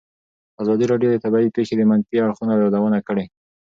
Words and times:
ازادي 0.61 0.85
راډیو 0.91 1.09
د 1.11 1.17
طبیعي 1.23 1.49
پېښې 1.57 1.73
د 1.77 1.81
منفي 1.89 2.15
اړخونو 2.23 2.51
یادونه 2.63 2.99
کړې. 3.07 3.25